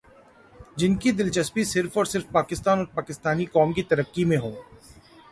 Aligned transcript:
جن 0.75 0.95
کی 0.95 1.11
دلچسپی 1.11 1.63
صرف 1.63 1.97
اور 1.97 2.05
صرف 2.05 2.23
پاکستان 2.31 2.77
اور 2.77 2.85
پاکستانی 2.85 3.45
قوم 3.45 3.73
کی 3.73 3.83
ترقی 3.83 4.25
میں 4.25 4.37
ہو۔ 4.37 4.51